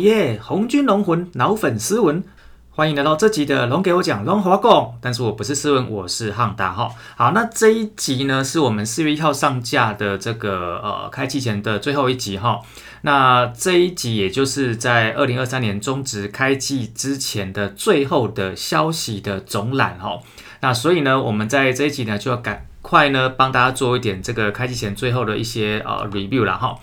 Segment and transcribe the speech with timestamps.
[0.00, 0.40] 耶！
[0.42, 2.24] 红军龙魂老粉丝文，
[2.70, 4.94] 欢迎来到这集的龙给我讲龙华共。
[5.00, 6.90] 但是我不是斯文，我是汉达哈。
[7.16, 12.60] 好，那这一集呢，是我们四月一号上架的这个呃开季前的最后一集哈。
[13.02, 20.18] 那这一集也就是在二零二三年中职开季之前的最后的消息的总览哈。
[20.60, 26.78] 那所以呢，我们在这一集呢就要赶快呢帮大家做一点这个开季前最后的一些呃 review 了哈。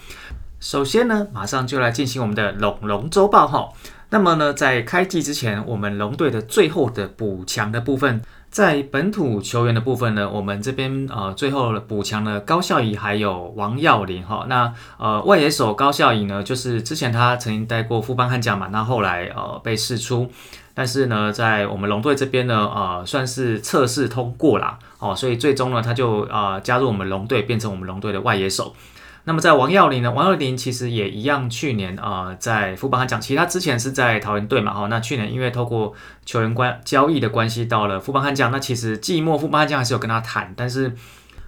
[0.60, 3.70] 首先呢，马上就来进行我们的龙龙周报哈。
[4.10, 14.46] 那么呢，在开季之前，我们龙队的最后的补强的部分，在本土球员的部分呢，我们这边呃最后补强了高孝仪还有王耀林哈。
[14.50, 20.32] 那呃外野手高孝仪呢，就是之前他曾经带过副班悍将嘛，那后来呃被释出，
[20.74, 28.74] 但是呢，在我们龙队这边呢，呃算是测试通过啦，哦，所以最终呢，他就呃加入我们龙队，变成我们龙队的外野手。
[29.28, 30.10] 那么在王耀林呢？
[30.10, 35.94] 王耀林其实也一样，去年啊在富邦悍将其实他之前是在桃园队嘛，哈，那去年因为透过
[36.26, 40.96] 球员关交易的关系到了富邦悍将，那其实季末富邦悍将还是有跟他谈，但是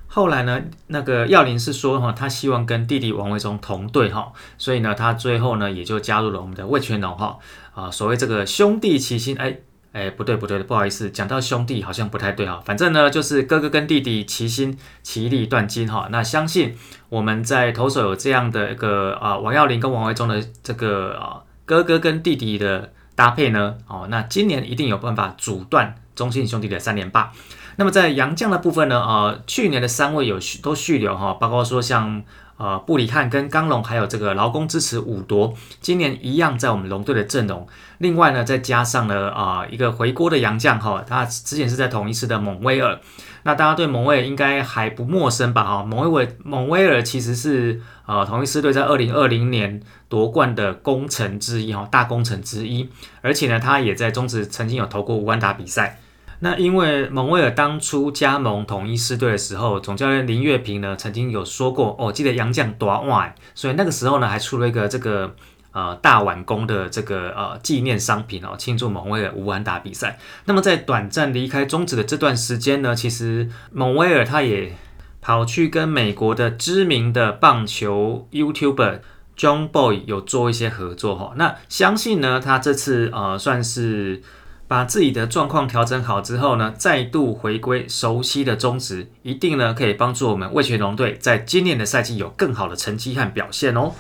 [0.08, 7.38] 后来呢，那个耀林是说哈，他希望跟弟弟王维忠同队哈，所以呢，他最后呢也就加入了我们的魏全龙哈，
[7.74, 9.60] 啊，所谓这个兄弟齐心，哎。
[9.92, 12.62] 哎，不对不对不好意思，讲到兄弟好像不太对哈。
[12.64, 16.08] 反正呢，就是哥哥跟弟弟齐心其利断金哈。
[16.12, 16.76] 那相信
[17.10, 27.32] 我们在投手有这样的一个啊，王耀林跟王维忠的这个啊哥哥跟弟弟的搭配呢，哦，那今年一定有办法阻断中信兄弟的三连霸。
[27.78, 32.24] 那么在杨将的部分呢，啊，去年的三位有都续留哈，包括说像。
[32.60, 37.66] 呃，布里汉跟刚龙还有这个劳工支持五夺，今年一样在我们龙队的阵容。
[38.00, 43.00] 另外呢，再加上了啊一个回锅的洋将哈，他之前是在同一师的蒙威尔。
[43.44, 45.64] 那大家对蒙威尔应该还不陌生吧？
[45.64, 52.90] 哈，蒙威尔蒙威尔其实是呃同一师队在二零二零年夺冠的功臣之一哈，大功臣之一。
[53.22, 56.02] 而且呢，他也在中职曾经有投过五万打比赛。
[56.42, 65.36] 那因为蒙威尔当初加盟统一狮队的时候，总教练林月平呢曾经有说过哦，记得杨将夺碗，所以那个时候呢还出了一个这个
[65.74, 70.18] 呃大碗弓的这个呃纪念商品哦，庆祝蒙威尔五万打比赛。
[70.46, 74.74] 那么在短暂离开中职的这段时间呢，其实蒙威尔他也
[75.20, 79.02] 跑去跟美国的知名的棒球 YouTuber
[79.36, 81.34] John Boy 有做一些合作哈。
[81.36, 84.22] 那相信呢，他这次呃算是。
[84.70, 93.92] 把自己的状况调整好之后呢，再度回归熟悉的宗旨，一定呢可以帮助我们魏全龙队在今年的赛季有更好的成绩和表现哦。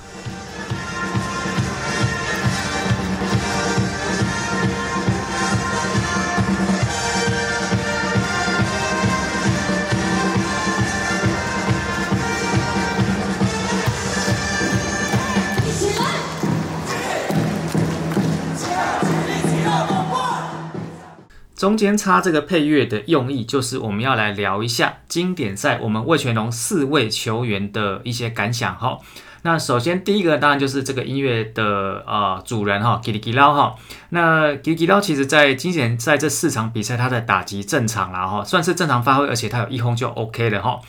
[21.59, 28.97] 中间插这个配乐的用意，就是我们要来聊一下经典赛我们魏全龙四位球员的一些感想哈。
[29.41, 33.75] 那首先第一个当然就是这个音乐的呃主人哈，吉里吉捞哈。
[34.11, 40.79] 那吉里吉捞其实在今年在这四场比赛他的打击正常了哈，算是正常发挥，而且他有一轰就 OK 了哈。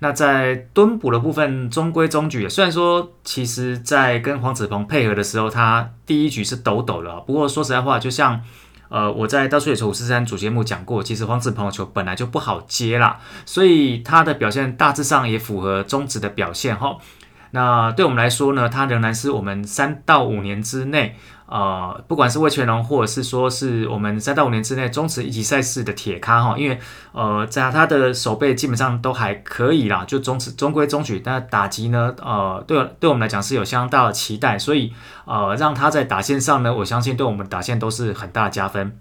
[0.00, 8.42] 那在蹲捕的部分中规中矩，虽然说其实在跟黄子鹏配合的时候，他第一局是抖抖的，不过说实在话，就像。
[8.88, 16.96] 呃，我在《到处野球五四三》主节目讲过，其实黄子鹏的球本来就不好接啦，所以他的表现大致上也符合中职的表现哈。
[17.50, 21.16] 那对我们来说呢，它仍然是我们三到五年之内。
[21.50, 26.78] 呃，不管是魏全龙，或者是说是我们三到五年之内中职一级赛事的铁咖哈，因为
[27.12, 31.20] 呃，在他的手背基本上都还可以啦，就中中规中矩。
[31.24, 34.92] 但打击呢，呃，对对我们来讲是有相当大的期待，所以
[35.24, 38.98] 呃，让他在打线上呢，我相信对我们打线都是很大的加分。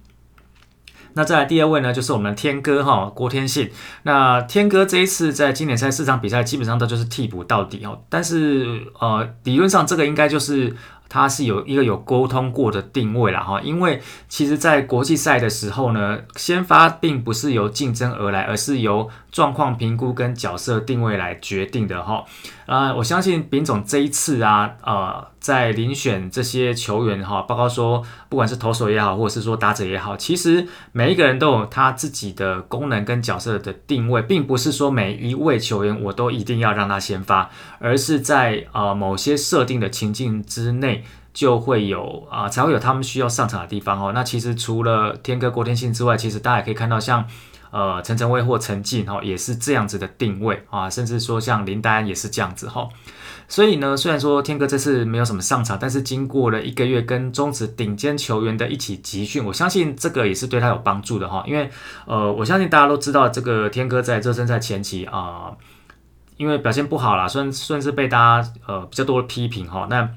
[1.16, 3.72] 那再来第二位呢，就是我们的天哥哈郭天信。
[4.04, 10.74] 那天哥这一次在经典赛四场比赛基本上都就是替补到底哦，但是呃，理论上这个应该就是。
[11.10, 22.24] 他是有一个有沟通过的定位了哈，因为其实，在国际赛的时候呢，先发并不是由竞争而来，而是由状况评估跟角色定位来决定的哈。
[22.66, 37.50] 啊，我相信丙总这一次啊，呃，在遴选这些球员哈，包括说不管是投手也好，或者是说打者也好，其实每一个人都有他自己的功能跟角色的定位，并不是说每一位球员我都一定要让他先发，
[37.80, 40.97] 而是在呃某些设定的情境之内，
[41.38, 44.12] 就会有啊才会有他们需要上场的地方哦。
[44.12, 47.24] 那其实除了天哥郭天信之外，其实大家也可以看到像。
[47.70, 52.88] 呃陈晨威或陈静哈也是这样子的定位啊，甚至说像林丹也是这样子哈。
[53.50, 61.44] 所以呢，虽然说天哥这次没有什么上场，但是经过了一个月跟中职顶尖球员的一起集训，我相信这个也是对他有帮助的哈。
[61.46, 61.70] 因为
[62.06, 65.52] 呃，我相信大家都知道这个天哥在热身赛前期啊，
[66.38, 69.88] 因为表现不好啦，算算是被大家呃比较多的批评哈。
[69.90, 70.10] 那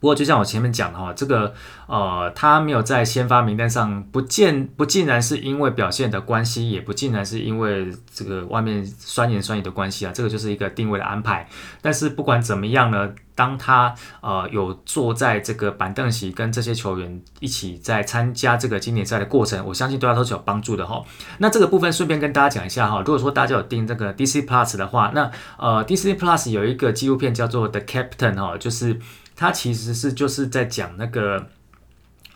[0.00, 1.52] 不过，就像我前面讲的哈，这个
[1.86, 11.46] 呃，他没有在先发名单上，不见不尽然是因为表现的关系，也不尽然是因为这个外面酸言酸语的关系啊，这个就是一个定位的安排。
[11.82, 21.04] 但是不管怎么样呢，当他呃有坐在这个板凳席，跟这些球员一起在参加这个经典赛的过程，我相信对他都是有帮助的哈。
[21.38, 28.98] 那这个部分顺便跟大家讲一下哈，如果说大家有订这个 DC Plus 的话，那呃 DC Plus 有一个纪录片叫做 The Captain 哈，就是。
[29.40, 31.46] 他其实是就是在讲那个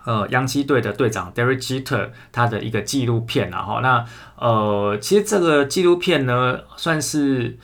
[0.06, 4.02] 呃，洋基队的队长 Derek Jeter 他的一个纪录片然后那
[4.38, 7.58] 呃，其实这个纪录片呢，算是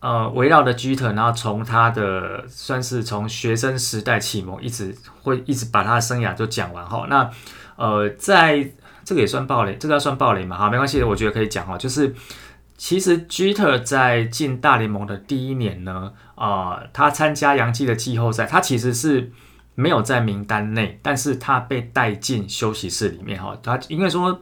[0.00, 7.06] 呃围绕的 Jeter，然后从他的算是从学生时代启蒙，一直会一直把他的生涯都讲完哈。
[7.08, 7.30] 那
[7.76, 8.68] 呃，在
[9.04, 10.56] 这个也算暴雷，这个要算暴雷嘛？
[10.56, 12.12] 好，没关系，我觉得可以讲哈，就是。
[12.80, 19.30] 其实 Jeter 在进大联盟的第一年呢，啊，他参加洋基的季后赛，他其实是
[19.74, 23.54] 没有在名单内，但是他被带进休息室里面哈。
[23.62, 24.40] 他应该说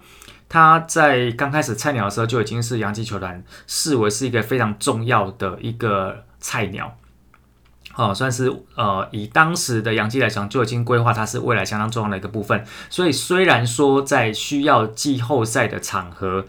[0.49, 6.97] 他在刚开始菜鸟的时候就已经是洋基球团视为是一个非常重要的一个菜鸟，
[7.97, 12.65] 哦，算是呃以当时的洋基来讲就已经规划他是未来相当重要的一个部分。
[12.89, 16.47] 所以虽然说在需要季后赛的场合，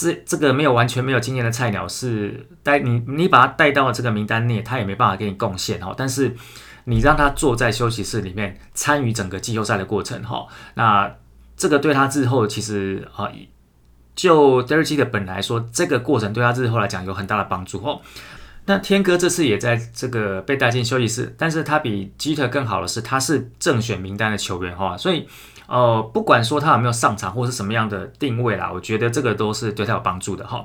[0.00, 5.92] 这这个没有完全没有经验的菜鸟是带你，你把他带到这个名单内，他也没办法给你贡献哈。
[5.96, 6.36] 但是
[6.84, 11.12] 你让他坐在休息室里面参与整个季后赛的过程哈，那
[11.56, 13.28] 这个对他日后其实啊，
[14.14, 18.00] 就 Derek 的本来说，这个过程对他日后来讲有很大的帮助哦。
[18.66, 25.26] 那天哥这次也在这个被带进休息室，但是他比基特更好的是，他是正选名单的球员哈，所以。
[25.68, 30.64] 哦，不管说他有没有上场或是什么样的定位啦，我觉得这个都是对他有帮助的哈。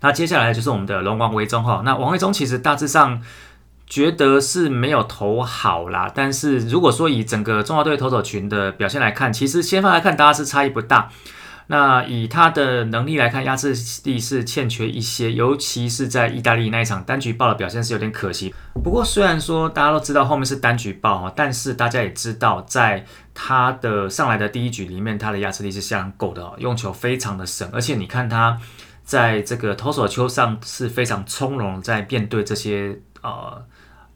[0.00, 1.82] 那接下来就是我们的龙王维宗哈。
[1.84, 3.20] 那王维宗其实大致上
[3.86, 11.10] 觉得是没有投好啦，但是如果说以整个中华队投手群的表现来看，其实先发来看大家是差异不大。
[11.70, 13.74] 那以他的能力来看，压制
[14.04, 18.54] 力是欠缺一些，尤其是在意大利那一场单局爆的表现是有点可惜。
[18.82, 23.04] 不过虽然说大家都知道后面是单局爆哈，但是大家也知道，在
[23.34, 28.58] 他的上来的第一局里面，他的压制力是相当够的，用球非常的省，而且你看他
[29.04, 33.62] 在这个投手球上是非常从容，在面对这些呃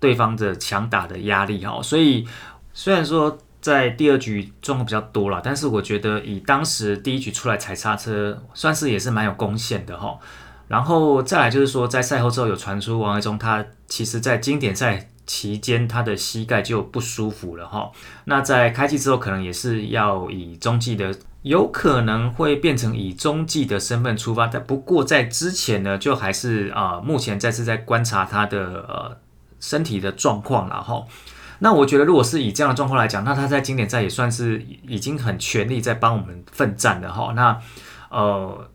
[0.00, 2.26] 对方的强打的压力哈，所以
[2.72, 3.36] 虽然说。
[3.62, 10.18] 在第二局状况比较多了，但是我觉得以当时第一局出来踩刹车，算是也是蛮有贡献的哈。
[10.66, 17.92] 然后再来就是说，在赛后之后有传出王维忠他其实在经典赛期间他的膝盖就不舒服了哈。
[18.24, 24.48] 那在开季之后可能也是要以中继的，有可能会变成以中继的身份出发。
[24.48, 29.16] 但不过在之前呢，就还是啊，目前再次在观察他的呃
[29.60, 31.06] 身体的状况然后。
[31.62, 37.32] 那我觉得，如果是以这样的状况来讲，那他在经典赛也算是已经很全力在帮我们奋战的哈。
[37.36, 37.56] 那
[38.10, 38.68] 呃，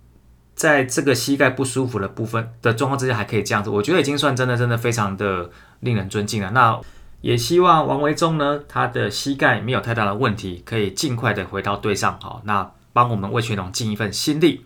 [0.55, 5.49] 在这个膝盖不舒服的部分的状况之下，还可以这样子，我觉得已经算真的真的非常的
[5.81, 6.51] 令人尊敬了。
[6.51, 6.79] 那
[7.19, 12.41] 也希望王维忠呢，他的膝盖没有太大的问题，可以尽快的回到队上哈。
[12.45, 14.65] 那帮我们魏全龙尽一份心力。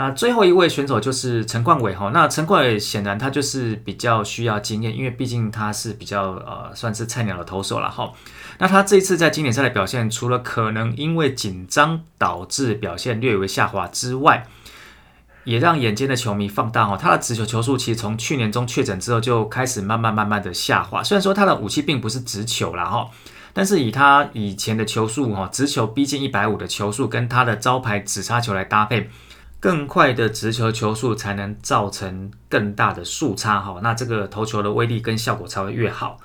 [0.00, 8.10] 那最后一位选手就是陈冠伟哈，那陈冠伟显然他就是比较需要经验，因为毕竟他是比较呃算是菜鸟的投手了哈。
[8.56, 14.46] 那他这一次在经典赛的表现，除了可能因为紧张导致表现略微下滑之外，
[15.44, 21.04] 也让眼尖的球迷放大哦，他的直球球速其实从去年中确诊之后就开始慢慢慢慢的下滑。
[21.04, 23.10] 虽然说他的武器并不是直球了哈，
[23.52, 29.10] 但是以他以前的球速哈，直球逼近一百五的球速，跟他的招牌直插球来搭配。
[29.60, 36.18] 更快的直球球速才能造成更大的速差哈，那这个投球的威力跟效果才会越好。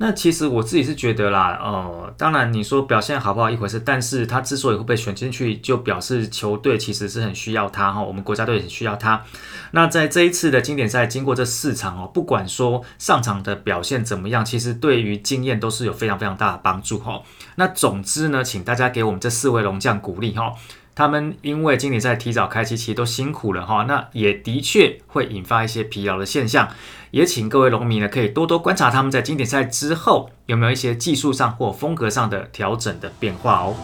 [0.00, 9.24] 那其实我自己是觉得啦，呃，当然你说表现好不好一回事，但是他之所以会被选进去，就表示球队其实是很需要他哈，我们国家队很需要他。
[9.72, 17.20] 那在这一次的经典赛，经过这四场哦，不管说上场的表现怎么样，其实对于经验都是有非常非常大的帮助哈。
[17.56, 20.54] 那总之呢，请大家给我们这四位龙将鼓励哈。
[20.98, 26.68] 他们因为经典赛提早开机，其实都辛苦了哈，那也的确会引发一些疲劳的现象，
[27.12, 33.76] 也请各位农民呢可以多多观察他们在经典赛之后有没有一些技术上或风格上的调整的变化哦。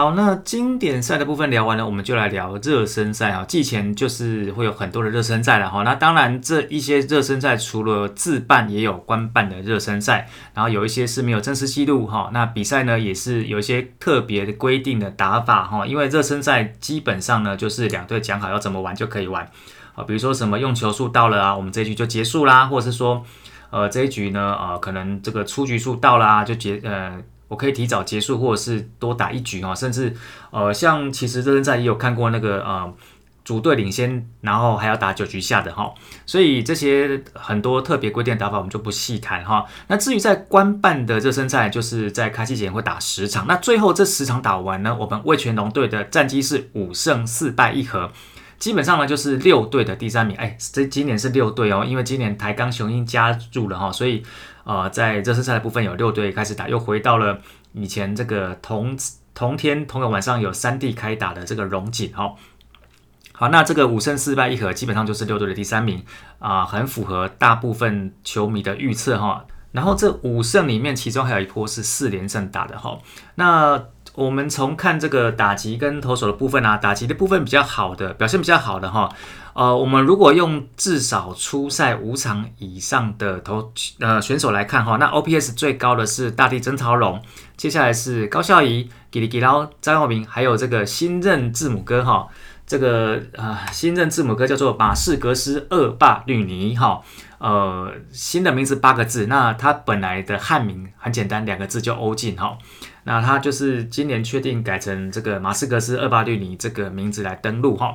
[0.00, 3.44] 好，那经典赛的部分聊完了，我们就来聊热身赛啊。
[3.46, 5.82] 季前就是会有很多的热身赛了哈。
[5.82, 12.30] 那当然，这一些热身赛除了自办，也有官办的热身赛，然后有一些是没有正式记录哈。
[12.32, 15.86] 那比赛呢，也是有一些特别的规定的打法哈。
[15.86, 19.46] 因为热身赛基本上呢，就是两队讲好要怎么玩就可以玩
[19.94, 20.02] 啊。
[20.04, 23.22] 比如说什么用球数到了啊，我们这一局就结束啦，或者是说，
[23.68, 27.20] 呃，这一局呢，呃，可能这个出局数到啦，就结呃。
[27.50, 30.14] 我可以提早结束，或者是多打一局哈，甚至
[30.52, 32.94] 呃，像其实热身赛也有看过那个呃，
[33.42, 35.92] 主队领先，然后还要打九局下的哈，
[36.24, 39.66] 所以这些很多特别规定的打法我们就不细谈哈。
[39.88, 48.12] 那至于在官办的热身赛，就是在开季前会打十场，那最后这十场打完呢，我们魏全龙队的战绩是五胜四败一和，
[48.60, 50.36] 基本上呢就是六队的第三名。
[50.36, 54.22] 哎，这今年是六队哦，因为今年台钢雄鹰加入了哈，所以。
[54.62, 57.40] 呃，在热身赛的部分有六队开始打，又回到了
[57.72, 58.96] 以前这个同
[59.34, 62.34] 同天同个晚上有三地开打的这个荣景哈。
[63.32, 66.04] 好，那这个五胜四败一和，基本上就是六队的第三名
[66.38, 69.44] 啊，很符合大部分球迷的预测哈。
[69.72, 72.98] 然后这五胜里面，其中还有一波是四连胜打的哈。
[73.36, 73.82] 那
[74.20, 79.08] 我们从看这个打击跟投手的部分啊，打击的部分比较好的，表现比较好的哈。
[79.54, 87.22] 呃，我们如果用至少出赛五场以上的投呃选手来看哈，那 OPS 最高的是大地曾超龙，
[87.56, 92.28] 接下来是高孝仪、吉里吉劳、张耀明，还有这个新任字母哥哈。
[92.66, 97.00] 这个啊，新任字母哥叫做马士格斯二霸绿尼哈。
[97.40, 102.56] 呃，新的名字八个字，那他本来的汉名很简单，两个字叫欧进哈。
[103.04, 107.94] 那他就是今年确定改成这个马斯格斯二八绿尼这个名字来登录哈。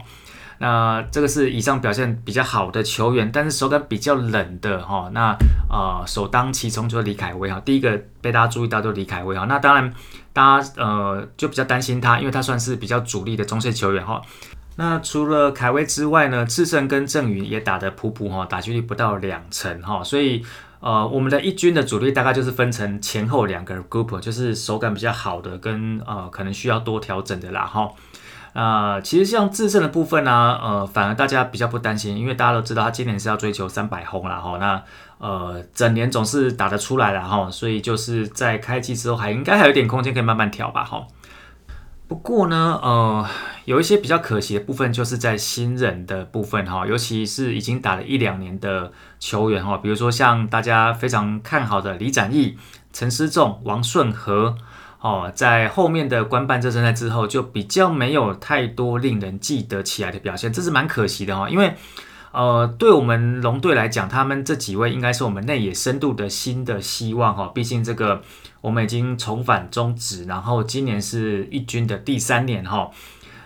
[0.58, 5.12] 那这个是以上表现比较好的球员，但是手感比较冷的哈。
[5.14, 5.38] 那
[5.70, 9.46] 呃，首当其冲就是李凯威哈，第一个被大家注意到就是李凯威哈。
[9.46, 9.94] 那当然，
[10.34, 14.20] 大家呃就比较担心他，因为他算是比较主力的中线球员哈。
[14.78, 20.46] 那除了凯威之外呢，智胜跟郑宇也打得普普哈，打击率不到两成哈，所以
[20.82, 27.90] 呃，我们的一军的主力大概就是分成前后两个 group，就是手感比较好的跟呃可能需要多调整的啦哈。
[28.54, 34.84] 啊，其实像智胜的部分呢，呃，反而大家比较不担心，因为大家都知道他今年是要追求三百轰了哈，那
[35.18, 41.06] 呃整年总是打得出来了哈，所以就是在开机之后还应该还有点空间可以慢慢调吧哈。
[42.08, 43.28] 不过呢，呃，
[43.66, 52.58] 有一些比较可惜的部分，就是在新人的部分哈，尤其是已经打了一两年的球员哈，比如说像大家非常看好的李展毅、
[52.94, 54.56] 陈思仲、王顺和，
[55.02, 61.74] 哦，在后面的官办这胜赛之后，就比较没有太多令人记得起来的表现，这是蛮可惜的哈，因为。
[62.38, 67.50] 呃，对我们龙队来讲，他们这几位应该是我们内野深度的新的希望哈。
[67.56, 68.22] 毕竟这个
[68.66, 72.90] 我们已经重返中职，然后今年是一军的第三年哈。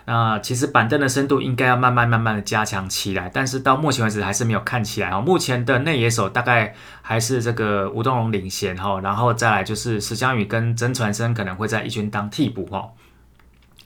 [0.06, 5.20] 那其实板凳的深度应该要慢慢慢慢的加强起来，但是到目前为止还是没有看起来哈。
[5.20, 12.88] 目前的内野手大概还是这个吴东龙领衔哈，然后再来就是石江宇跟曾传生可能会在一军当替补哈。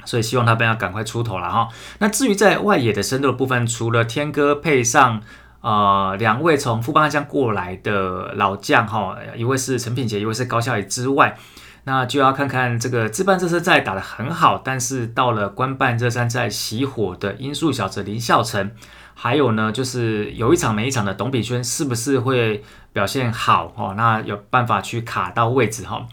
[0.05, 1.69] 所以希望他们要赶快出头了哈。
[1.99, 5.21] 那至于在外野的深度的部分，除了天哥配上
[5.65, 11.39] 呃两位从富邦将过来的老将哈，一位是陈品杰，一位是高孝宇之外，
[11.85, 18.73] 那就要看看这个自办热身赛打得很好，但是到了官办热身赛熄火的因素小子林孝成，
[19.15, 23.95] 还有呢就是有一场没一场的董比轩，是不是会表现好哦？
[23.97, 26.07] 那有办法去卡到位置哈？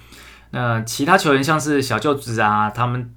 [0.51, 3.13] 那其他球员像是小舅子啊，他们。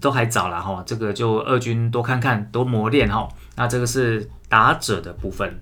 [0.00, 3.28] 都还早了哈，这个就二军多看看，多磨练哈。
[3.56, 5.60] 那这个是打者的部分。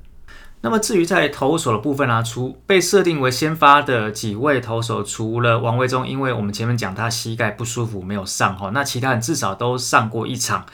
[0.62, 10.66] 那么至于在投手的部分呢，除被设定为先发的几位投手，除了王维忠，因为我们前面讲他膝盖不舒服没有上哈，那其他人至少都上过一场。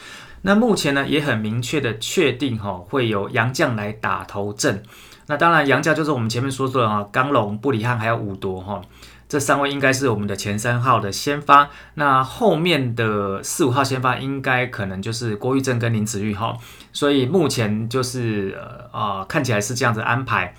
[0.42, 4.82] 那目前呢也很明确的确定哈，会有杨将来打头阵。
[5.28, 8.82] 那当然杨将就是我们前面说的哈，刚龙、布里汉还有五夺哈。
[9.28, 16.56] 这三位应该是我们的前三号的先发，那后面的四五号先发应该可能就是郭玉正跟林子玉哈，
[16.92, 20.54] 所以目前就是呃啊看起来是这样子安排。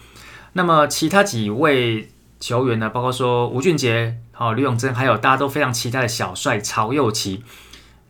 [0.51, 7.43] 那么其他几位球员呢，包括说吴俊杰、好吕永贞，还有大家都非常期待的小帅曹佑奇，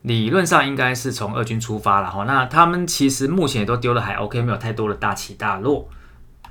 [0.02, 2.24] 理论上应该是从二军出发了哈。
[2.24, 5.88] 那他们其实目前也都丢了还 OK，没有太多的大起大落。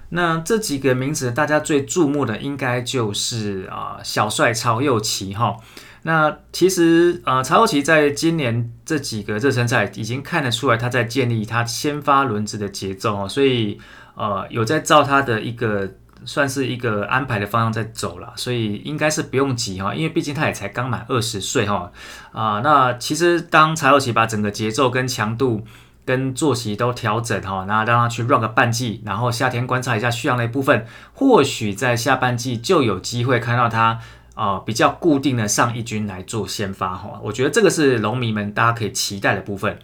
[0.10, 5.58] 那这几个名字，大家最注目的应该就是啊小帅曹佑奇哈。
[6.04, 13.80] 那其实呃曹佑奇在今年这几个热身赛已经看得出来，他在建立他先发轮子的节奏哦，所以
[14.16, 15.90] 呃有在照他的一个
[16.24, 21.92] 算是一个安排的方向在走了，所以应该是不用急哈，因为毕竟他也才刚满二十岁哈
[22.32, 22.62] 啊。
[22.64, 25.64] 那其实当柴洛奇把整个节奏跟强度
[26.08, 34.00] 跟作息都调整哈，那让他去 run 个半季，然后夏天观察一下续航的一部分，或许在下半季就有机会看到他
[34.34, 37.20] 啊比较固定的上一军来做先发哈。
[37.22, 39.78] 我觉得这个是龙迷们大家可以期待的部分。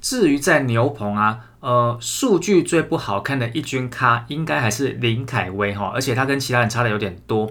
[0.00, 1.38] 至于在牛棚啊。
[1.62, 7.48] 呃，数据最不好看的一军咖应该还是林凯威哈，而且他跟其他人差的有点多。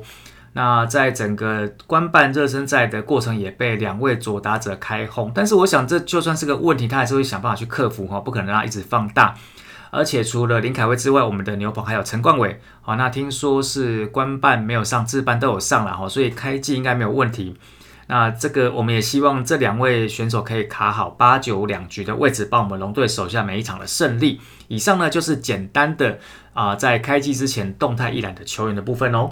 [0.54, 9.34] 那在整个官办热身赛的过程也被两位左打者开轰，但是我想这就算是个问题，他还是会想办法去克服哈，不可能让他一直放大。
[9.92, 17.58] 而且除了林凯威之外，我们的牛棚还有陈冠伟，好，那听说是官办没有上，自办都有上了哈，所以开季应该没有问题。
[18.08, 24.42] 那这个我们也希望这两位选手可以卡好八九两局的位置，帮我们龙队守下每一场的胜利。
[24.68, 26.20] 以上呢就是简单的
[26.54, 29.30] 啊，在开机之前动态一览的球员的部分哦。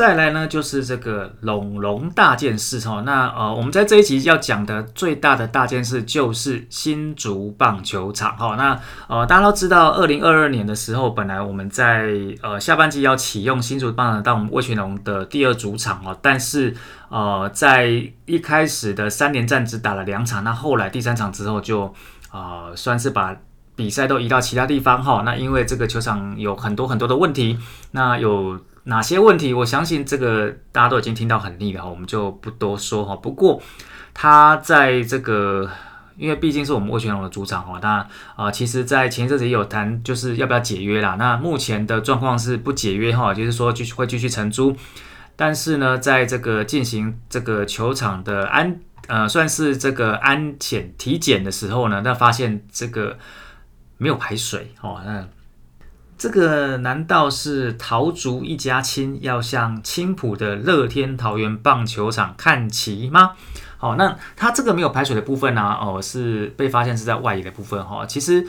[0.00, 3.02] 再来呢，就是这个龙龙大件事哈。
[3.04, 8.56] 那呃，我们在这一集要讲的最大的大件事就是新竹棒球场哈。
[8.56, 16.16] 那呃，大家都知道，二零二二年的时候，本来我们在呃下半季要启用新竹棒当我们魏全龙的第二主场哦。
[16.22, 16.74] 但是
[17.10, 21.94] 呃，在一开始的三连战只打了两场，那后来第三场之后就
[22.30, 23.36] 啊，算是把
[23.76, 25.20] 比赛都移到其他地方哈。
[25.26, 27.58] 那因为这个球场有很多很多的问题，
[27.90, 28.58] 那有。
[28.84, 29.52] 哪些问题？
[29.52, 33.14] 我相信这个大家都已经听到很腻了哈，我们就不多说哈。
[33.14, 33.60] 不过
[34.14, 35.70] 他在这个，
[36.16, 41.16] 因为毕竟是我们魏全龙的主场哈，那啊，其实，在前一阵子也有谈，就是要不要解约啦。
[41.18, 44.74] 那目前的状况是不解约哈，就是说继续会继续承租。
[45.36, 53.18] 但是呢，在这个进行这个球场的安呃，算是这个安检体检的时候呢，那发现这个
[53.98, 55.28] 没有排水哦，那。
[56.20, 63.30] 这个难道是桃竹一家亲要向青浦的乐天桃园棒球场看齐吗？
[63.78, 65.78] 好，那它这个没有排水的部分呢？
[65.80, 68.04] 哦，是被发现是在外野的部分哈。
[68.04, 68.46] 其实，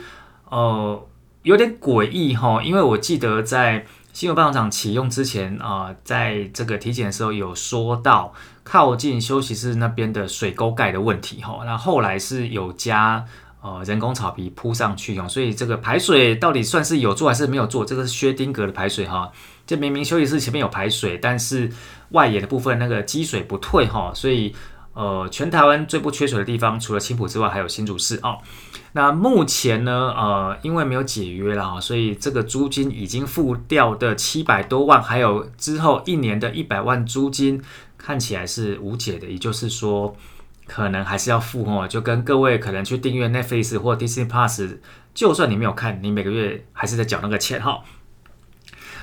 [0.50, 1.08] 呃，
[1.44, 11.62] 有点诡异哈，因为我记得在新竹棒球场启用之前啊，在这个体检的时候有说到靠近休息室那边的水沟盖的问题哈。
[11.64, 13.24] 那后来是有加。
[13.64, 17.84] 呃，人工草皮铺上去哦，所以这个排水到底算是有做还是没有做？
[17.84, 19.30] 这个是薛丁格的排水哈，
[19.64, 21.70] 这明明休息室前面有排水，但是
[22.08, 24.52] 外野的部分那个积水不退哈，所以
[24.94, 28.38] 呃，全台湾最不缺水的地方，除了青浦之外，还有新竹市哦。
[28.94, 37.62] 那目前呢，呃，因为没有解约了所以这个租金已经付掉的七百多万，还有之后一年的一百万租金，
[37.96, 40.16] 看起来是无解的，也就是说。
[40.74, 44.78] 可能还是要付哦，就跟各位可能去订阅 Netflix 或 Disney Plus，
[45.12, 47.80] 就算你没有看，你每个月还是在缴那个钱哈。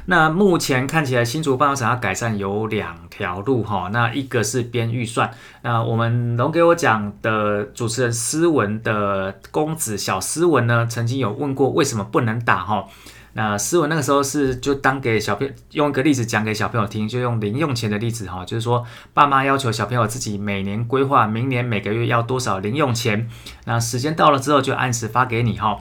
[0.07, 5.29] 那目前看起来新竹棒球场要改善有两条路哈，那一个是编预算，
[5.61, 12.87] 那我们龙给我讲的主持人斯文的公子小斯文呢，曾经有问过为什么不能打哈。
[13.33, 23.29] 那思文那个时候是就当给小朋友用一个例子讲给小朋友听，就用零用钱的例子哈，就是说爸妈要求小朋友自己每年规划明年每个月要多少零用钱，
[23.65, 25.79] 那时间到了之后就按时发给你哈。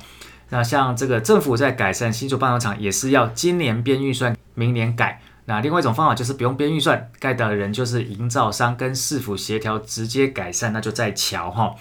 [0.51, 5.21] 那像这个政府在改善新竹棒球场也是要今年编预算，明年改。
[5.47, 11.75] 那另外一种方法就是不用编预算，盖的人就是营造商跟市府协调直接改善，那就再瞧哈。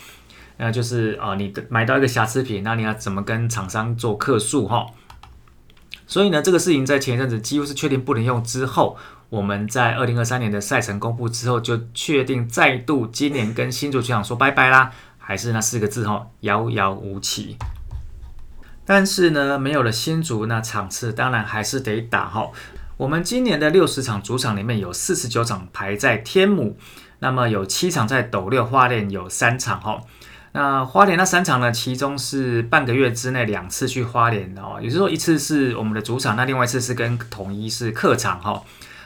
[0.56, 4.86] 那就是啊，你买到一个瑕疵品，那你要怎么跟厂商做客诉哈？
[6.07, 8.97] 所以呢，这个事情在前一阵子几乎是确定不能用之后，
[9.29, 17.57] 我们在二零二三年的赛程公布之后，就确定再度今年跟新竹球场说拜拜啦，还是那四个字哈，遥遥无期。
[18.85, 22.49] 但是呢，没有了新竹，那场次当然还是得打哈。
[22.95, 26.77] 我们今年的六十场主场里面有四十九场排在天母，
[27.19, 30.01] 那么有七场在斗六花莲有三场哈。
[30.57, 31.71] 那花莲那三场呢？
[31.71, 38.59] 其中是半个月之内两次去花莲哦，也就是说一次是我们的主场，那另外一次是跟统一是客场哈。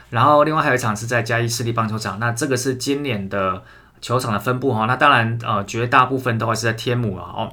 [0.08, 3.62] 然后另外还有一场是在嘉义市立棒球场，那这个是今年的
[4.00, 4.86] 球场的分布哈。
[4.86, 7.52] 那当然呃，绝大部分都还是在天母了哦。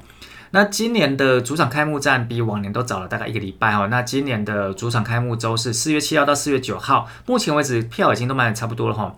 [0.51, 3.87] 那今年的主场开幕战比往年都早了大概一个礼拜哈。
[3.87, 9.13] 那今年的主场开幕周是四月七号到四月九号，目前为止票已经都卖的差不多了哈。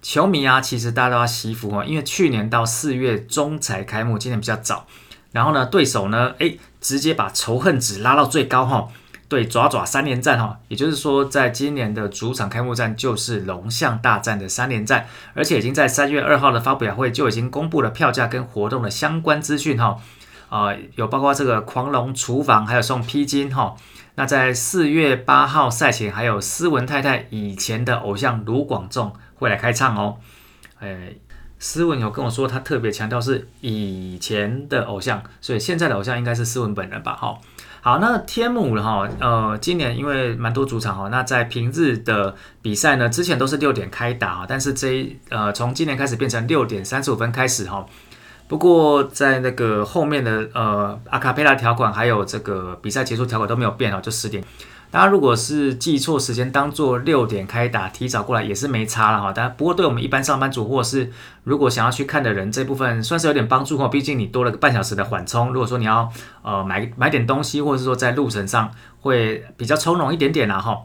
[0.00, 4.86] 球迷啊，其实大家都要惜福哦，因为去年到四月中才开幕，今年比较早。
[5.32, 8.88] 然后呢，对手呢，哎，直接把仇恨值拉到最高哈。
[9.28, 19.98] 对，爪爪三连战哈，也就是说，在今年的主场开幕战就是龙象大战的三连战，而且已经在三月二号的发表会就已经公布了票价跟活动的相关资讯哈。
[20.48, 23.76] 啊，有包括这个狂龙厨房，还有送披巾哈。
[24.14, 30.16] 那在四月八号赛前，还有斯文太太以前的偶像卢广仲会来开唱哦。
[30.78, 31.14] 哎，
[31.58, 37.16] 斯文有跟我说，他特别强调是以前的偶像，所以现在的偶像应该是斯文本人吧？
[37.16, 37.38] 哈。
[37.80, 47.86] 好，那天母哈，呃，今年因为蛮多主场哈，那在平日的比赛呢，之前都是六点开打，但是这一呃从今年开始变成六点三十五分开始哈。
[48.48, 54.42] 不过在那个后面的呃阿卡贝拉条款还有这个比赛结束条款都没有变哦，就十点。
[54.90, 59.32] 大家如果是记错时间，当做六点开打，提早过来也是没差了哈。
[59.34, 61.12] 但不过对我们一般上班族或者是
[61.44, 63.88] 如果想要去看的人，这部分算是有点帮助哈。
[63.88, 65.52] 毕竟你多了个半小时的缓冲。
[65.52, 66.10] 如果说你要
[66.42, 68.70] 呃买买点东西，或者是说在路程上
[69.02, 70.78] 会比较从容一点点啦哈。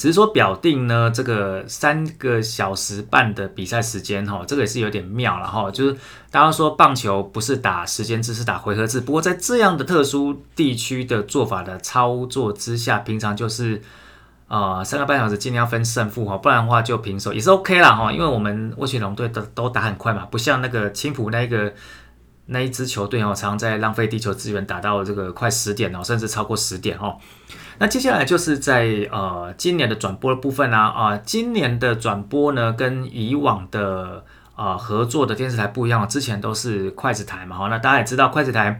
[0.00, 5.70] 只是说表定呢，这个三个小时半的比赛时间哈，这个也是有点妙了哈。
[5.70, 5.92] 就是
[6.30, 9.02] 大家说棒球不是打时间制，是打回合制。
[9.02, 13.82] 不过在这样的特殊地区的做法的操作之下，平常就是
[14.48, 18.10] 呃三个半小时尽量分胜负哈，不然的话就平手也是 OK 啦哈。
[18.10, 21.74] 因为我们卧雪龙队都都打很快嘛，不像那个青浦那个
[22.52, 27.16] 那一支球队哦，常常在浪费地球资源，打到这个快十点哦，甚至超过十点哦。
[27.78, 34.24] 那接下来就是在呃今年的转播的部分啦啊，今年的转播呢跟以往的
[34.56, 38.78] 呃合作的电视台不一样，之前都是筷子台嘛哈，那大家也知道筷子台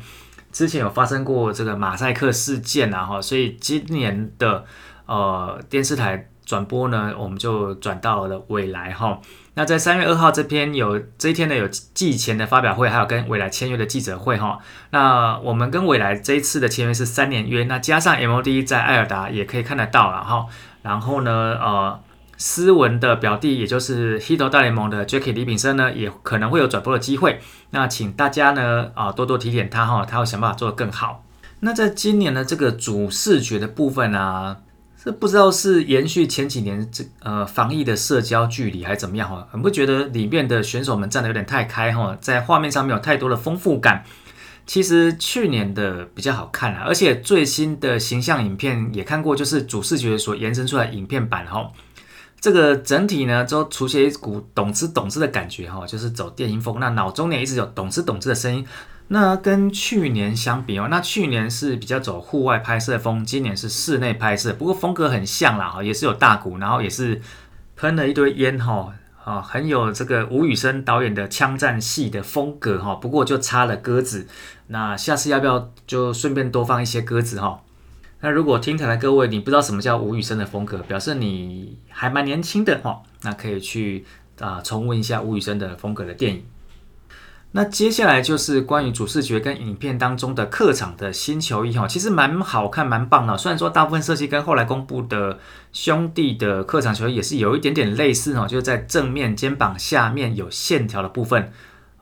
[0.53, 4.65] 之前有发生过这个马赛克事件啊哈，所以今年的
[5.07, 9.21] 呃电视台转播呢，我们就转到了未来哈。
[9.61, 14.59] 那在三月二号这篇有这一天呢有季前的发表会，还有跟未来签约的记者会哈。
[14.89, 20.47] 那我们跟未来这一次的签约是三年约，那加上 MOD 在艾尔达也可以看得到了哈。
[20.81, 22.01] 然后呢，呃，
[22.39, 27.41] 斯文的表弟也就是 Hito 大联盟的 Jackie 李炳生呢，也可能会有转播的机会。
[27.73, 31.23] 那请大家呢啊多多提点他哈，他会想办法做得更好。
[31.61, 34.57] 那在今年的这个主视觉的部分呢？
[35.03, 39.49] 这不知道是延续前几年这呃防疫的社交距离还是怎么样哈？
[39.51, 44.05] 很不觉得里面的选手们站的有点太开哈，在画面上面有太多的丰富感。
[44.67, 51.73] 其实去年的比较好看啊，而且最新的形象影片也看过，就是主视觉所延伸出来影片版哈。
[52.39, 56.77] 这个整体呢都出现一股懂之懂之的感觉哈，就是走电音风。
[56.79, 58.67] 那脑中呢一直有懂之懂之的声音。
[59.13, 67.21] 那跟去年相比哦，那去年是比较走户外拍摄风，今年是室内拍摄，不过风格很像啦，也是有大鼓，然后也是
[67.75, 68.95] 喷了一堆烟哈，
[69.25, 74.29] 啊，很有这个吴宇森导演的枪战戏的风格哈，不过就插了鸽子，
[74.69, 77.63] 那下次要不要就顺便多放一些鸽子哈？
[78.21, 84.05] 那如果听台的各位你不知道什么叫吴宇森的风格，表示你还蛮年轻的哈，那可以去
[84.39, 86.45] 啊重温一下吴宇森的风格的电影。
[87.53, 93.37] 那接下来就是关于主视觉跟影片当中的客场的新球衣哈，其实蛮好看，蛮棒的。
[93.37, 95.37] 虽然说大部分设计跟后来公布的
[95.73, 101.51] 兄弟的客场球衣也是有一点点类似哈，就是在正面肩膀下面有线条的部分。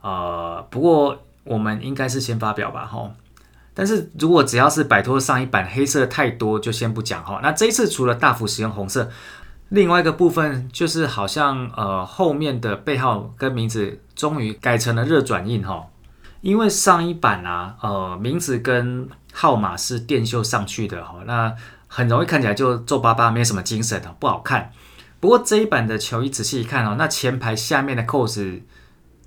[0.01, 3.11] 呃，不过我们应该是先发表吧哈。
[3.73, 7.39] 但是如果只要是摆脱上一版黑色太多，就先不讲哈。
[7.41, 9.09] 那这一次除了大幅使用红色。
[9.69, 15.87] 另外一个部分就是好像呃后面的背号跟名字终于改成了热转印哈，
[16.41, 21.53] 因为上一版啊呃名字跟号码是电绣上去的哈，那
[21.87, 24.71] 很容易看起来就皱巴巴，没什么精神的，不好看。
[25.19, 28.61] 不过这一版的球衣仔细一看哦，那前排下面的扣子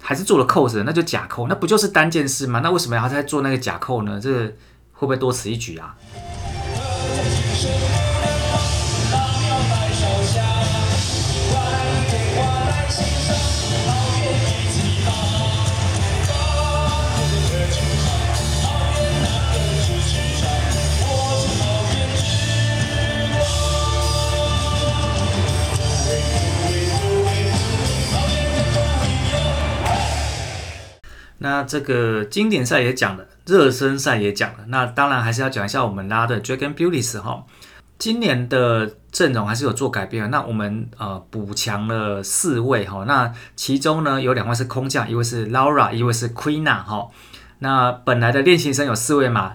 [0.01, 2.61] 还是做了扣子，那就假扣，那不就是单件事吗？
[2.65, 4.19] 那为什么要再做那个假扣呢？
[4.21, 4.47] 这
[4.93, 5.95] 会不会多此一举啊？
[31.43, 37.45] 那这个经典赛也讲了，热身赛也讲了，那当然还是要讲一下我们拉的 Dragon Beauties 哈。
[37.99, 47.09] 今年的阵容还是有做改变，那我们呃补强了四位哈，那其中呢有两位是空降，一位是 Laura，一位是 Queena 哈。
[47.59, 49.53] 那本来的练习生有四位嘛，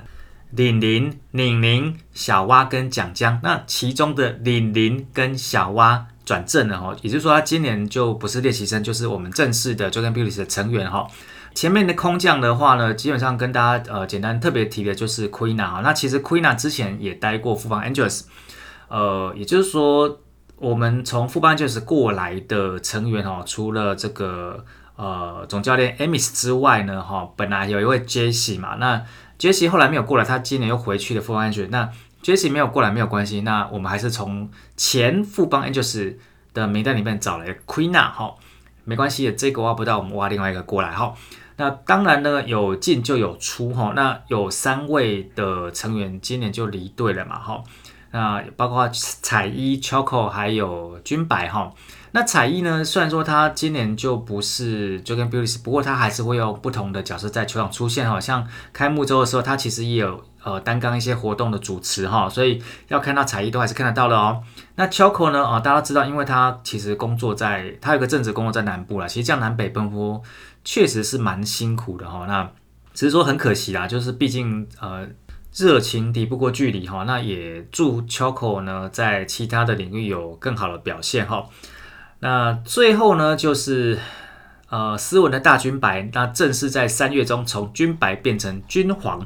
[0.52, 11.08] 李玲、宁宁、小蛙跟蒋江，那其中的李玲跟小蛙转正了哈，也就是说他今年就不是练习生，就是我们正式的 Dragon Beauties 的成员哈。
[11.58, 15.82] 前面的空降的话呢，基本上跟大家呃简单特别提的就是 Queen 啊。
[15.84, 18.26] 那其实 Queen 之前也待过富邦 Angels，
[18.90, 20.20] 呃，也就是说
[20.58, 24.64] 我们从富邦 Angels 过来的成员哦，除了这个
[24.98, 29.04] 呃总教练 Amis 之外呢，哈，本来有一位 Jesse 嘛，那
[29.40, 31.70] Jesse 后来没有过来，他今年又回去了富邦 Angels。
[31.72, 31.90] 那
[32.22, 36.18] Jesse 没有过来没有关系，那我们还是从前富邦 Angels
[36.54, 38.36] 的名单里面找了 Queena 哈，
[38.84, 41.16] 没关系，这个挖不到，我们挖另外一个过来哈。
[41.58, 43.94] 那当然呢，有进就有出哈。
[43.96, 47.64] 那有三位的成员今年就离队了嘛哈。
[48.12, 51.72] 那包括彩衣、Choco 还有军白哈。
[52.12, 58.20] 那彩衣呢，虽然说他今年就不是就跟 Beauty，不过他还是会有不同的角色在球场出现哈。
[58.20, 62.30] 像开幕周的时候，他其实也有呃担纲一些活动的主持哈。
[62.30, 64.42] 所以要看到彩衣都还是看得到的哦。
[64.76, 65.44] 那 Choco 呢？
[65.44, 69.08] 哦，大家知道，因为他其实工作在他有个正职工作在南部了。
[69.08, 70.22] 其实这样南北奔波。
[70.70, 72.44] 确实是蛮辛苦的哈，那
[72.94, 75.08] 只是说很可惜啦，就是毕竟呃
[75.56, 81.48] 热情敌不过距离哈，那也祝 Choco 呢在其他的领域有更好的表现哈。
[82.20, 83.98] 那最后呢就是
[84.68, 89.26] 呃斯文的大军白，那正是在三月中从军白变成军黄。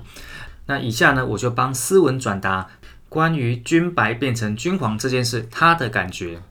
[0.67, 2.69] 那以下呢我就帮斯文转达
[3.09, 6.43] 关于军白变成军黄这件事他的感觉。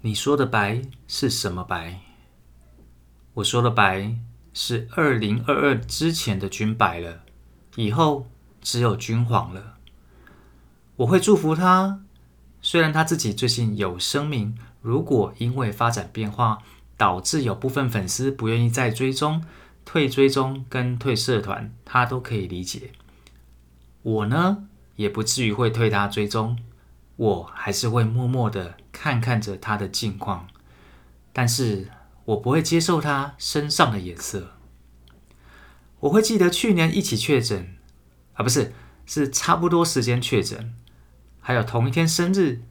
[0.00, 2.00] 你说的白是什么白？
[3.34, 4.14] 我说的白
[4.52, 7.22] 是二零二二之前的军白了，
[7.74, 8.28] 以后
[8.62, 9.74] 只有军黄了。
[10.94, 12.00] 我会祝福他，
[12.62, 16.60] 虽然他自己最近有声明，如果因为发展变化
[16.96, 19.44] 导致有部分粉丝不愿意再追踪、
[19.84, 22.92] 退追踪跟退社团，他都可以理解。
[24.02, 26.56] 我呢，也不至于会退他追踪，
[27.16, 30.46] 我还是会默默的看看着他的近况，
[31.32, 31.88] 但是。
[32.26, 34.52] 我不会接受他身上的颜色。
[36.00, 37.76] 我会记得去年一起确诊，
[38.34, 38.72] 啊，不是，
[39.06, 40.74] 是差不多时间确诊，
[41.40, 42.62] 还有同一天生日。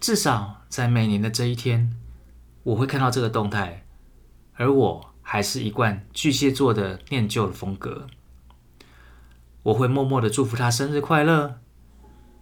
[0.00, 1.96] 至少在每年的这一天，
[2.62, 3.86] 我会看到这个动态，
[4.54, 8.06] 而我还是一贯巨蟹座的念旧的风格。
[9.62, 11.58] 我会默默的祝福他生日快乐，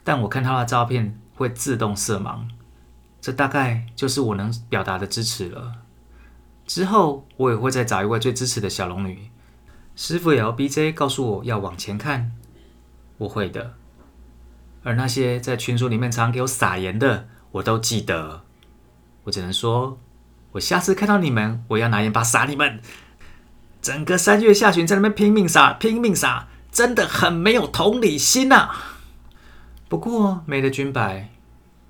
[0.02, 2.48] 但我看他的照片会自动色盲，
[3.20, 5.82] 这大概就是我能表达的支持了。
[6.74, 9.30] 之后，我也会再找一位最支持的小龙女
[9.94, 12.32] 师傅 LBJ 告诉我要往前看，
[13.18, 13.74] 我会的。
[14.82, 18.44] 而那些在群组里面常给我撒盐的，我都记得。
[19.24, 19.98] 我只能说，
[20.52, 22.80] 我下次看到你们，我要拿盐巴撒你们。
[23.82, 28.70] 整个三月下旬在那边拼命撒，拼命撒，真的很没有同理心呐。
[29.90, 31.28] 不过没了君白，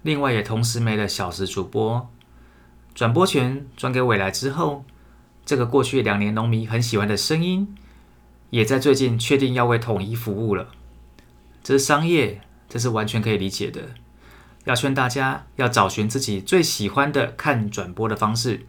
[0.02, 2.11] 另外也同时没了小时主播。
[2.94, 4.84] 转播权转给未来之后，
[5.44, 7.74] 这个过去两年农民很喜欢的声音，
[8.50, 10.68] 也在最近确定要为统一服务了。
[11.62, 13.80] 这是商业，这是完全可以理解的。
[14.64, 18.66] 要劝大家要找寻自己最喜欢的看转播的方式。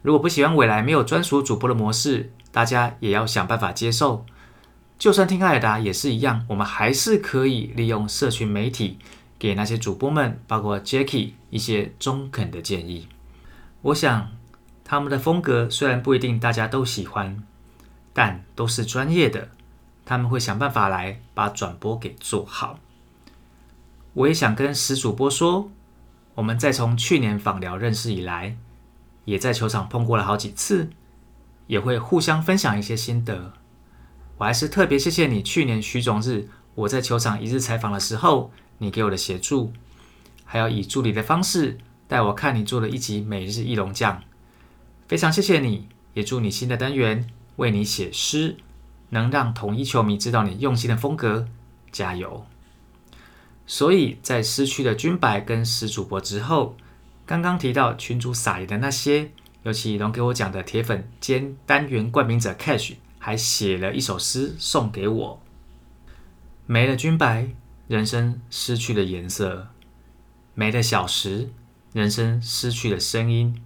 [0.00, 4.24] 如果不喜欢未来没有专属主播的模式，大家也要想办法接受。
[4.98, 8.98] 就算听艾达也是一样，我们还是可以利用社群媒体
[9.38, 13.08] 给那些主播们，包括 Jackie 一些中肯的建议。
[13.82, 14.32] 我想，
[14.84, 17.42] 他们的风格虽然不一定大家都喜欢，
[18.12, 19.50] 但都是专业的。
[20.04, 22.80] 他们会想办法来把转播给做好。
[24.14, 25.70] 我也想跟石主播说，
[26.34, 28.56] 我们在从去年访聊认识以来，
[29.26, 30.88] 也在球场碰过了好几次，
[31.66, 33.52] 也会互相分享一些心得。
[34.38, 39.72] 我还是特别谢谢你去年徐总日我在球场一日采访的时候，你给我的协助，
[40.44, 41.78] 还要以助理的方式。
[42.08, 44.22] 带我看你做了一集每日一龙将，
[45.06, 48.56] 非常谢谢你，也祝你新的单元为你写诗，
[49.10, 51.46] 能让统一球迷知道你用心的风格，
[51.92, 52.46] 加油！
[53.66, 56.74] 所以在失去了军白跟石主播之后，
[57.26, 59.30] 刚刚提到群主撒野的那些，
[59.64, 65.42] 尤其龙给我讲的铁粉兼单元冠名者 Cash，还写了一首诗送给我。
[66.64, 67.48] 没了军白，
[67.86, 69.66] 人生失去了颜色；
[70.54, 71.50] 没了小石。
[71.92, 73.60] 人生失去了声音，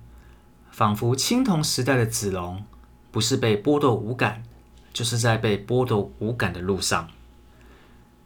[0.70, 2.64] 仿佛青铜时代的子龙，
[3.10, 4.42] 不是被剥夺五感，
[4.92, 7.08] 就是在被剥夺五感的路上。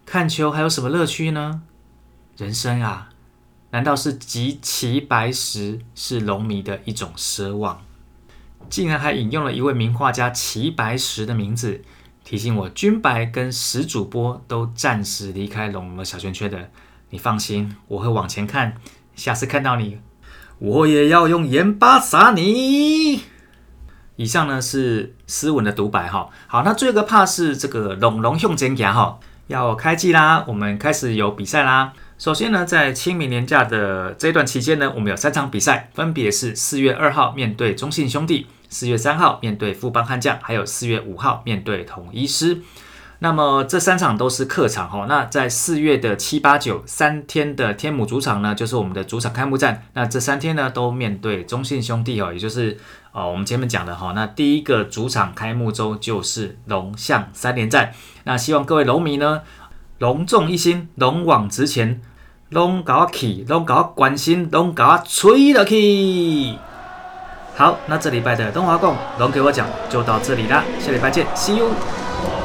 [0.05, 1.63] 看球还有什么乐趣呢？
[2.37, 3.09] 人生啊，
[3.71, 7.83] 难道是集齐白石是龙迷的一种奢望？
[8.69, 11.83] 竟然还引用了一位名画家齐白石的名字，
[12.23, 16.71] 提醒我君白跟石主播都暂时离开龙龙小圈圈的。
[17.11, 18.75] 你放心，我会往前看。
[19.17, 19.99] 下次看到你，
[20.59, 23.23] 我也要用盐巴撒你。
[24.17, 26.29] 以上呢是斯文的独白哈。
[26.47, 31.93] 好，那最后一个怕是这个龙龙向前行哈，要开季啦，我们开始有比赛啦。
[32.19, 42.63] 首先呢，在清明年假的这段期间呢，我们有三场比赛，分别是四月二号面对中信兄弟，四月三号面对富邦悍将，还有四月五号面对统一师。
[43.21, 45.07] 那么这三场都是客场哈。
[45.09, 49.83] 那在四月的七八九三天的天母主场呢，就是我们的主场开幕战。
[49.95, 52.77] 那这三天呢，都面对中信兄弟哦，也就是
[53.13, 54.13] 哦我们前面讲的哈。
[54.15, 57.93] 那第一个主场开幕周就是龙象三连战。
[58.25, 59.43] 那希望各位龙迷呢。
[59.99, 62.03] 隆重一心，龙往直前，
[62.51, 66.59] 龙搞起，龙搞关心，龙搞吹了起。
[67.57, 72.36] 好，那这礼拜的东华贡龙给我讲就到这里啦，下礼拜见，See you。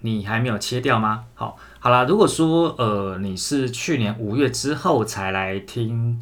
[0.00, 1.24] 你还没有切掉吗？
[1.34, 1.56] 好。
[1.80, 6.20] 好啦，如果说呃你是去年五月之后才来听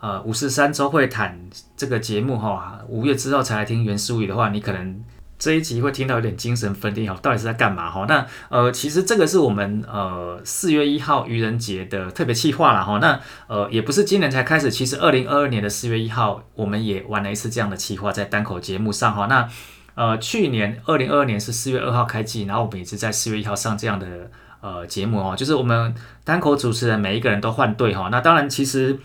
[0.00, 5.00] 呃五四三周会谈这个节目哈，五月之后才来听原书语的话，你可能
[5.38, 8.04] 这一集会听到有点精神分裂哈，到底是在干嘛哈？
[8.08, 19.48] 那呃其实这个是我们呃四月一号愚人节的特别企划了哈，那呃也不是今年才开始，其实二零二二年的四月一号我们也玩了一次这样的企划在单口节目上哈，那
[19.96, 24.30] 呃去年二零二二年是四月二号开机，然后我们也是在四月一号上这样的。
[24.62, 28.08] 呃，节目哦，就是我们单口主持人每一个人都换队哈。
[28.10, 28.98] 那当然，其实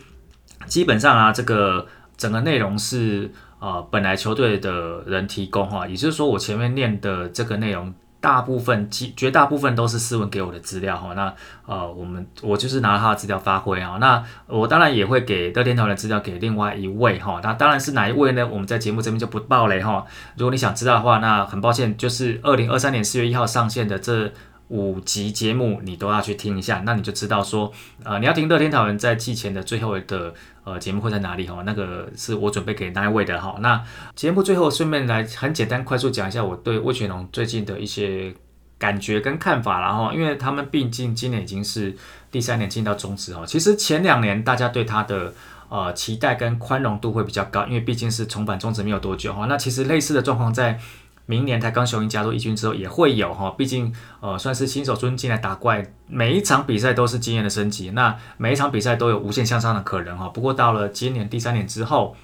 [0.65, 1.85] 基本上啊，这个
[2.17, 11.13] 整个内容是呃本来球队的人提供哈，也就是说我前面念的这个内容，大部分绝绝大部分都是思文给我的资料哈。
[11.13, 11.33] 那
[11.65, 13.97] 呃，我们我就是拿他的资料发挥啊。
[13.99, 17.41] 那我当然也会给乐天团的资料给另外一位哈。
[17.43, 18.47] 那当然是哪一位呢？
[18.47, 20.05] 我们在节目这边就不爆雷哈。
[20.37, 24.31] 如果你想知道的话，那很抱歉，就是二零二三年四月一号上线的这。
[24.71, 27.69] 五集节目你都要去听一下，那你就知道说，
[28.05, 31.61] 呃，你要听乐天讨论在季前的最后的呃节目会在哪里哈？
[31.65, 33.57] 那个是我准备给那一位的哈。
[33.59, 33.83] 那
[34.15, 38.33] 节目最后顺便来很简单快速讲一下我对魏全龙最近的一些
[38.77, 41.93] 感觉跟看法然后，因为他们毕竟今年已经是
[42.31, 43.43] 第三年进到中职哦。
[43.45, 45.33] 其实前两年大家对他的
[45.67, 49.47] 呃期待跟宽容度会比较高，因为毕竟是重返中职没有多久哈。
[49.47, 50.79] 那其实类似的状况在。
[51.25, 60.27] 明年台钢雄鹰加入一军之后也会有哈，毕竟呃算是新手村进来打怪，每一场比赛都是经验的升级，那每一场比赛都有无限向上的可能哈。
[60.29, 62.15] 不过到了今年第三年之后，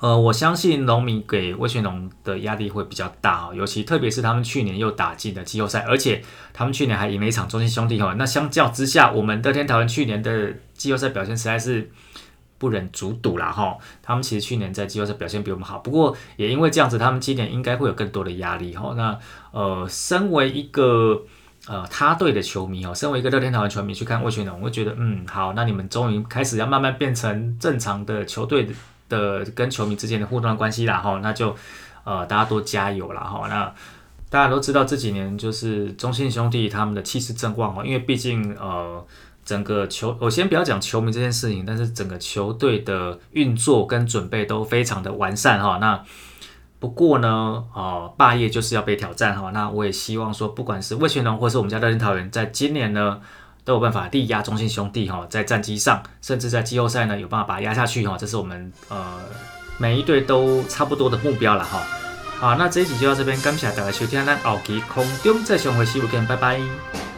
[0.00, 6.22] 呃，我相信农民给魏全龙的压力会比较大哈，尤其特别是他们去年又打进了季后赛，而且
[6.52, 11.90] 他们去年还赢了一场中心兄弟哈，那相较之下，我们的天台湾去年的季后赛表现实在是。
[12.58, 18.94] 不忍卒睹了哈，他们其实去年在季后赛表现比我们好，不过也因为这样子，他们今年应该会有更多的压力哈。
[18.96, 19.16] 那
[19.52, 21.22] 呃，身为一个
[21.68, 28.68] 呃他队的球迷哦，身为一个乐天桃的球迷去看魏全龙，我会觉得嗯好，那你们终于开始要慢慢变成正常的球队
[29.08, 31.54] 的跟球迷之间的互动的关系啦哈，那就
[32.02, 33.46] 呃大家多加油了哈。
[33.48, 33.72] 那
[34.28, 39.06] 大家都知道这几年就是中信兄弟他们的气势正旺哦，因为毕竟呃。
[39.48, 45.78] 整个球，我先不要讲球迷这件事情，但是整个球队的运作跟准备都非常的完善哈。
[45.80, 46.04] 那
[46.78, 49.50] 不过呢，哦，霸业就是要被挑战哈。
[49.54, 53.22] 那我也希望说，不管是魏全龙或是我们家乐天桃园，在今年呢
[53.64, 58.18] 都有办法力压中信兄弟哈，在战绩上，甚至在季后赛呢有办法把它压下去哈。
[58.18, 59.14] 这是我们呃
[59.78, 61.80] 每一队都差不多的目标了哈。
[62.38, 67.17] 好，那这一集就到这边，感谢大家收听，咱后期空中再相会，see you again，拜拜。